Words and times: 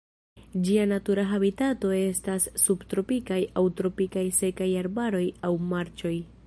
Ĝia 0.67 0.85
natura 0.91 1.25
habitato 1.33 1.91
estas 1.97 2.49
subtropikaj 2.63 3.39
aŭ 3.63 3.67
tropikaj 3.81 4.27
sekaj 4.43 4.73
arbaroj 4.85 5.25
aŭ 5.51 5.55
marĉoj. 5.75 6.19